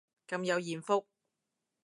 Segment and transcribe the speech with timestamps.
[0.27, 1.05] 咁有艷福